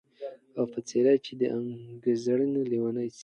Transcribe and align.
او 0.57 0.63
په 0.73 0.79
څېر 0.87 1.05
چي 1.25 1.33
د 1.41 1.43
اوزګړي 1.53 2.47
لېونی 2.71 3.07
سي 3.15 3.19